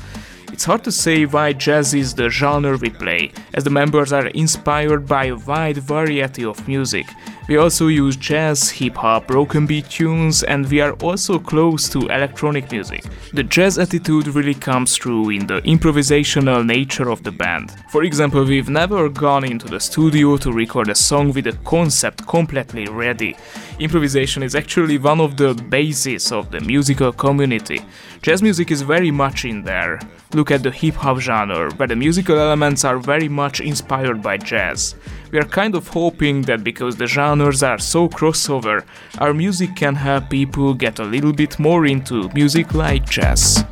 It's 0.51 0.65
hard 0.65 0.83
to 0.83 0.91
say 0.91 1.25
why 1.25 1.53
jazz 1.53 1.93
is 1.93 2.13
the 2.13 2.29
genre 2.29 2.77
we 2.77 2.89
play, 2.89 3.31
as 3.53 3.63
the 3.63 3.69
members 3.69 4.11
are 4.11 4.31
inspired 4.33 5.05
by 5.05 5.25
a 5.25 5.35
wide 5.35 5.77
variety 5.77 6.43
of 6.43 6.67
music. 6.67 7.05
We 7.49 7.57
also 7.57 7.87
use 7.87 8.15
jazz, 8.15 8.69
hip 8.69 8.95
hop, 8.97 9.25
broken 9.25 9.65
beat 9.65 9.89
tunes, 9.89 10.43
and 10.43 10.69
we 10.69 10.81
are 10.81 10.93
also 11.01 11.39
close 11.39 11.89
to 11.89 12.01
electronic 12.01 12.71
music. 12.71 13.03
The 13.33 13.41
jazz 13.41 13.79
attitude 13.79 14.27
really 14.27 14.53
comes 14.53 14.95
through 14.95 15.31
in 15.31 15.47
the 15.47 15.59
improvisational 15.61 16.63
nature 16.63 17.09
of 17.09 17.23
the 17.23 17.31
band. 17.31 17.73
For 17.89 18.03
example, 18.03 18.45
we've 18.45 18.69
never 18.69 19.09
gone 19.09 19.45
into 19.45 19.67
the 19.67 19.79
studio 19.79 20.37
to 20.37 20.53
record 20.53 20.89
a 20.89 20.95
song 20.95 21.33
with 21.33 21.47
a 21.47 21.53
concept 21.65 22.27
completely 22.27 22.85
ready. 22.85 23.35
Improvisation 23.79 24.43
is 24.43 24.53
actually 24.53 24.99
one 24.99 25.19
of 25.19 25.35
the 25.35 25.55
bases 25.55 26.31
of 26.31 26.51
the 26.51 26.59
musical 26.59 27.11
community. 27.11 27.81
Jazz 28.21 28.43
music 28.43 28.69
is 28.69 28.83
very 28.83 29.09
much 29.09 29.45
in 29.45 29.63
there. 29.63 29.99
Look 30.35 30.51
at 30.51 30.61
the 30.61 30.69
hip 30.69 30.93
hop 30.93 31.17
genre, 31.17 31.71
where 31.71 31.87
the 31.87 31.95
musical 31.95 32.37
elements 32.37 32.85
are 32.85 32.99
very 32.99 33.27
much 33.27 33.59
inspired 33.59 34.21
by 34.21 34.37
jazz. 34.37 34.93
We 35.31 35.37
are 35.37 35.45
kind 35.45 35.75
of 35.75 35.87
hoping 35.89 36.41
that 36.43 36.63
because 36.63 36.95
the 36.95 37.05
genres 37.05 37.61
are 37.61 37.77
so 37.77 38.09
crossover, 38.09 38.83
our 39.19 39.33
music 39.33 39.75
can 39.75 39.95
help 39.95 40.29
people 40.29 40.73
get 40.73 40.97
a 40.97 41.03
little 41.03 41.33
bit 41.33 41.59
more 41.59 41.85
into 41.85 42.29
music 42.33 42.73
like 42.73 43.07
jazz. 43.07 43.63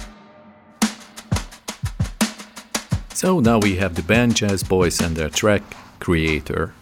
So 3.14 3.40
now 3.40 3.58
we 3.58 3.78
have 3.78 3.96
the 3.96 4.04
band 4.04 4.36
Jazzbois 4.36 5.04
and 5.04 5.16
their 5.16 5.30
track 5.30 5.64
Creator. 6.00 6.74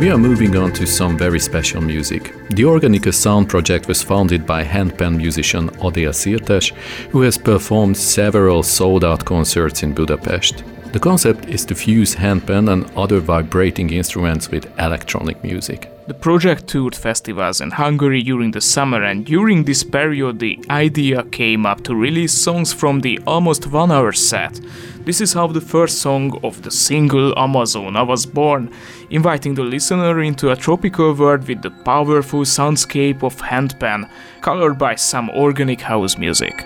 We 0.00 0.10
are 0.10 0.18
moving 0.18 0.54
on 0.54 0.72
to 0.74 0.86
some 0.86 1.18
very 1.18 1.40
special 1.40 1.80
music. 1.80 2.32
The 2.50 2.62
Organika 2.62 3.12
Sound 3.12 3.48
Project 3.48 3.88
was 3.88 4.00
founded 4.00 4.46
by 4.46 4.62
handpan 4.62 5.16
musician 5.16 5.70
Adél 5.80 6.12
Szirtes, 6.12 6.72
who 7.10 7.22
has 7.22 7.36
performed 7.36 7.96
several 7.96 8.62
sold 8.62 9.04
out 9.04 9.24
concerts 9.24 9.82
in 9.82 9.94
Budapest. 9.94 10.62
The 10.90 10.98
concept 10.98 11.50
is 11.50 11.66
to 11.66 11.74
fuse 11.74 12.14
handpan 12.14 12.72
and 12.72 12.90
other 12.96 13.20
vibrating 13.20 13.90
instruments 13.90 14.50
with 14.50 14.66
electronic 14.78 15.44
music. 15.44 15.92
The 16.06 16.14
project 16.14 16.66
toured 16.66 16.96
festivals 16.96 17.60
in 17.60 17.70
Hungary 17.70 18.22
during 18.22 18.52
the 18.52 18.62
summer, 18.62 19.02
and 19.02 19.26
during 19.26 19.64
this 19.64 19.84
period, 19.84 20.38
the 20.38 20.58
idea 20.70 21.24
came 21.24 21.66
up 21.66 21.84
to 21.84 21.94
release 21.94 22.32
songs 22.32 22.72
from 22.72 23.02
the 23.02 23.20
almost 23.26 23.66
one 23.66 23.92
hour 23.92 24.12
set. 24.12 24.58
This 25.04 25.20
is 25.20 25.34
how 25.34 25.48
the 25.48 25.60
first 25.60 25.98
song 25.98 26.40
of 26.42 26.62
the 26.62 26.70
single 26.70 27.34
Amazona 27.34 28.06
was 28.06 28.24
born, 28.24 28.72
inviting 29.10 29.54
the 29.54 29.64
listener 29.64 30.22
into 30.22 30.50
a 30.50 30.56
tropical 30.56 31.12
world 31.12 31.46
with 31.46 31.60
the 31.60 31.70
powerful 31.70 32.40
soundscape 32.40 33.22
of 33.22 33.36
handpan, 33.36 34.08
colored 34.40 34.78
by 34.78 34.94
some 34.94 35.28
organic 35.28 35.82
house 35.82 36.16
music. 36.16 36.64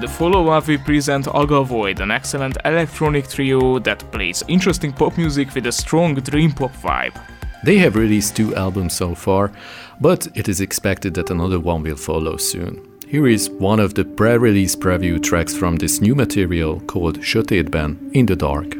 In 0.00 0.06
the 0.06 0.12
follow-up 0.12 0.66
we 0.66 0.78
present 0.78 1.26
Agavoid, 1.26 2.00
an 2.00 2.10
excellent 2.10 2.56
electronic 2.64 3.28
trio 3.28 3.78
that 3.80 4.10
plays 4.10 4.42
interesting 4.48 4.94
pop 4.94 5.18
music 5.18 5.54
with 5.54 5.66
a 5.66 5.72
strong 5.72 6.14
dream 6.14 6.52
pop 6.52 6.72
vibe. 6.76 7.22
They 7.64 7.76
have 7.76 7.96
released 7.96 8.34
two 8.34 8.56
albums 8.56 8.94
so 8.94 9.14
far, 9.14 9.52
but 10.00 10.26
it 10.34 10.48
is 10.48 10.62
expected 10.62 11.12
that 11.16 11.28
another 11.28 11.60
one 11.60 11.82
will 11.82 11.96
follow 11.96 12.38
soon. 12.38 12.80
Here 13.08 13.26
is 13.26 13.50
one 13.50 13.78
of 13.78 13.92
the 13.92 14.06
pre 14.06 14.38
release 14.38 14.74
preview 14.74 15.22
tracks 15.22 15.54
from 15.54 15.76
this 15.76 16.00
new 16.00 16.14
material 16.14 16.80
called 16.80 17.18
Sötétben 17.18 18.10
in 18.14 18.24
the 18.24 18.36
Dark. 18.36 18.78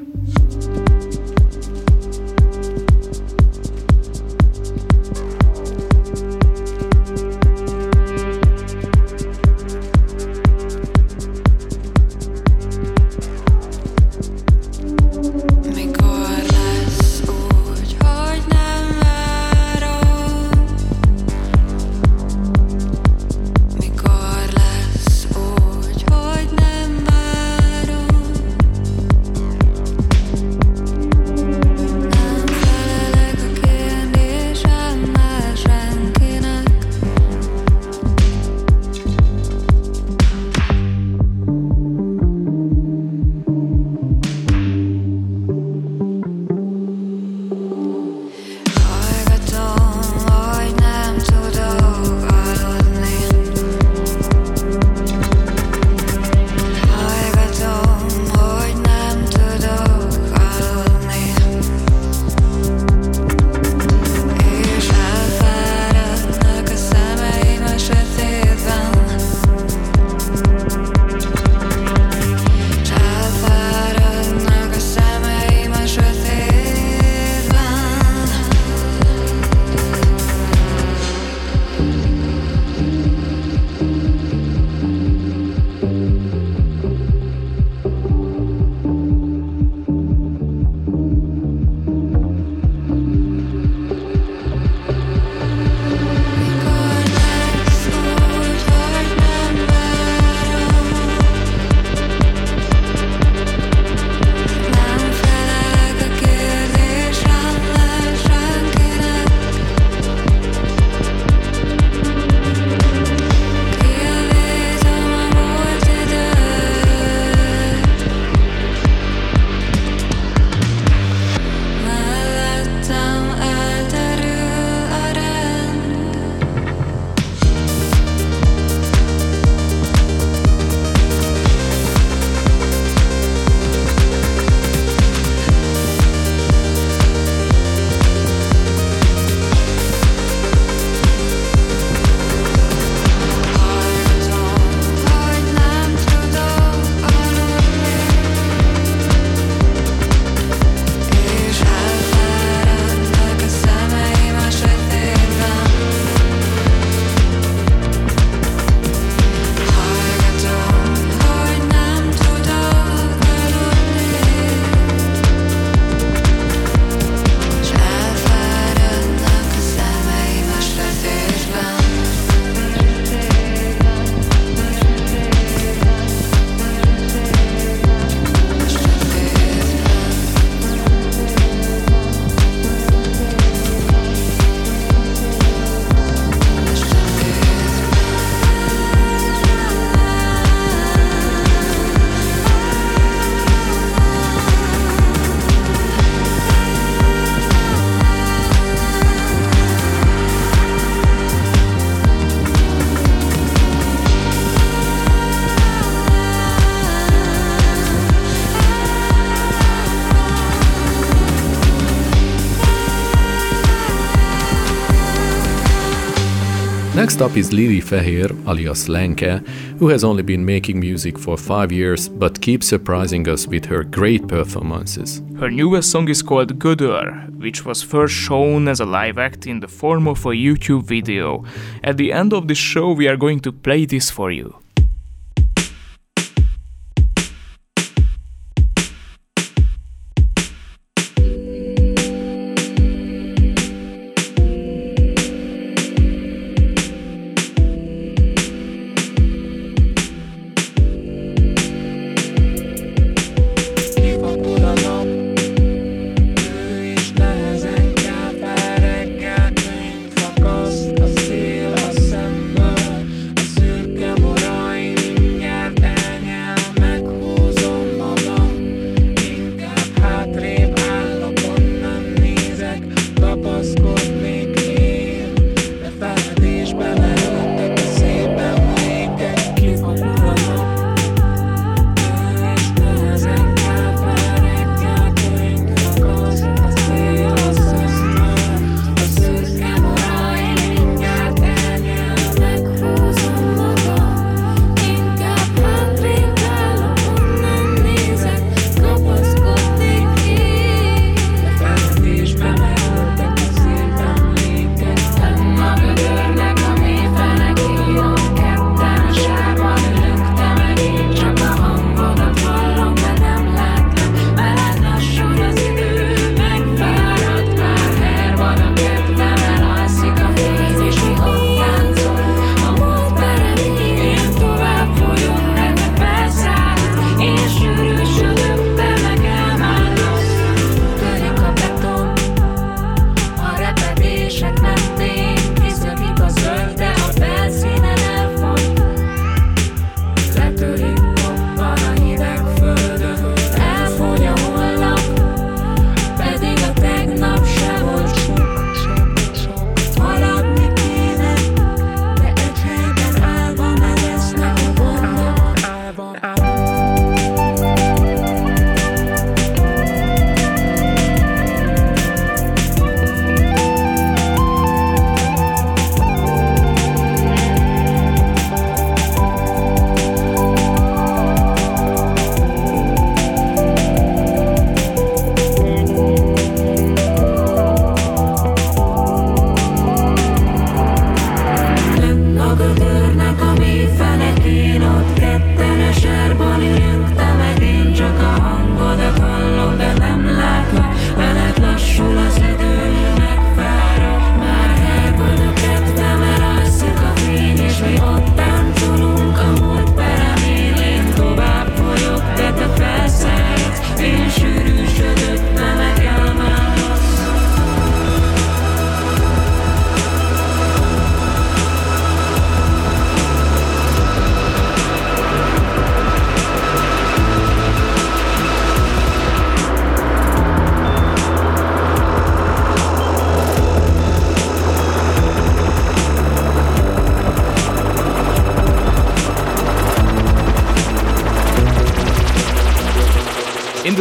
Next 217.11 217.23
up 217.23 217.37
is 217.37 217.53
Lili 217.53 217.81
Fehér, 217.81 218.31
alias 218.47 218.87
Lenke, 218.87 219.45
who 219.81 219.89
has 219.89 220.05
only 220.05 220.23
been 220.23 220.45
making 220.45 220.79
music 220.79 221.19
for 221.19 221.37
five 221.37 221.73
years 221.73 222.09
but 222.09 222.41
keeps 222.41 222.69
surprising 222.69 223.29
us 223.29 223.49
with 223.49 223.65
her 223.65 223.83
great 223.83 224.29
performances. 224.29 225.21
Her 225.37 225.51
newest 225.51 225.91
song 225.91 226.09
is 226.09 226.23
called 226.23 226.61
Gödör, 226.61 227.37
which 227.37 227.65
was 227.65 227.83
first 227.83 228.15
shown 228.15 228.69
as 228.69 228.79
a 228.79 228.85
live 228.85 229.19
act 229.19 229.49
in 229.49 229.59
the 229.59 229.67
form 229.67 230.07
of 230.07 230.25
a 230.25 230.29
YouTube 230.29 230.85
video. 230.85 231.45
At 231.83 231.97
the 231.97 232.13
end 232.13 232.33
of 232.33 232.47
the 232.47 232.55
show, 232.55 232.93
we 232.93 233.09
are 233.09 233.17
going 233.17 233.41
to 233.41 233.51
play 233.51 233.87
this 233.87 234.09
for 234.09 234.31
you. 234.31 234.60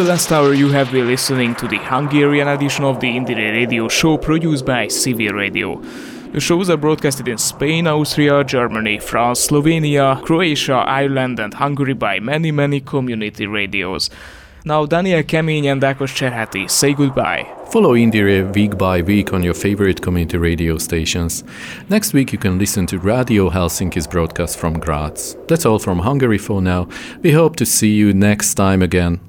Last 0.10 0.32
hour, 0.32 0.56
you 0.56 0.70
have 0.70 0.92
been 0.92 1.06
listening 1.06 1.54
to 1.54 1.68
the 1.68 1.78
Hungarian 1.78 2.48
edition 2.48 2.84
of 2.84 3.00
the 3.00 3.06
IndieRE 3.06 3.54
Radio 3.54 3.88
show 3.88 4.18
produced 4.18 4.66
by 4.66 4.88
Civil 4.88 5.34
Radio. 5.34 5.80
The 6.34 6.40
shows 6.40 6.68
are 6.72 6.78
broadcasted 6.78 7.28
in 7.28 7.38
Spain, 7.38 7.86
Austria, 7.86 8.44
Germany, 8.44 8.98
France, 8.98 9.50
Slovenia, 9.50 10.20
Croatia, 10.26 10.78
Ireland, 10.78 11.40
and 11.40 11.54
Hungary 11.54 11.94
by 11.94 12.20
many, 12.20 12.50
many 12.50 12.82
community 12.82 13.46
radios. 13.46 14.10
Now, 14.66 14.88
Dániel 14.88 15.24
Kemény 15.26 15.72
and 15.72 15.84
Ákos 15.84 16.12
Cserháti 16.16 16.68
say 16.68 16.94
goodbye. 16.94 17.46
Follow 17.72 17.94
IndieRE 17.94 18.52
week 18.56 18.80
by 18.80 19.04
week 19.04 19.32
on 19.32 19.44
your 19.44 19.54
favorite 19.54 20.02
community 20.02 20.40
radio 20.40 20.80
stations. 20.80 21.44
Next 21.88 22.14
week, 22.14 22.34
you 22.34 22.40
can 22.40 22.58
listen 22.58 22.88
to 22.88 22.98
Radio 22.98 23.52
Helsinki's 23.52 24.08
broadcast 24.08 24.58
from 24.58 24.80
Graz. 24.80 25.38
That's 25.48 25.68
all 25.68 25.78
from 25.78 26.00
Hungary 26.00 26.40
for 26.40 26.64
now. 26.64 26.88
We 27.22 27.32
hope 27.32 27.58
to 27.58 27.66
see 27.66 27.94
you 27.94 28.12
next 28.12 28.56
time 28.56 28.82
again. 28.82 29.29